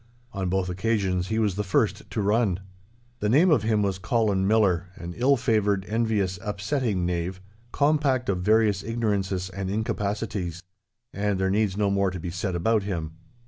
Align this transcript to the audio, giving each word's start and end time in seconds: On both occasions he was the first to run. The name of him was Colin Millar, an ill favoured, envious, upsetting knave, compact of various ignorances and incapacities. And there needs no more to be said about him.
On 0.33 0.49
both 0.49 0.67
occasions 0.67 1.27
he 1.27 1.37
was 1.37 1.53
the 1.53 1.63
first 1.63 2.09
to 2.09 2.21
run. 2.23 2.61
The 3.19 3.29
name 3.29 3.51
of 3.51 3.61
him 3.61 3.83
was 3.83 3.99
Colin 3.99 4.47
Millar, 4.47 4.87
an 4.95 5.13
ill 5.15 5.37
favoured, 5.37 5.85
envious, 5.87 6.39
upsetting 6.41 7.05
knave, 7.05 7.39
compact 7.71 8.27
of 8.27 8.39
various 8.39 8.81
ignorances 8.83 9.51
and 9.51 9.69
incapacities. 9.69 10.63
And 11.13 11.37
there 11.39 11.51
needs 11.51 11.77
no 11.77 11.91
more 11.91 12.09
to 12.09 12.19
be 12.19 12.31
said 12.31 12.55
about 12.55 12.81
him. 12.81 13.11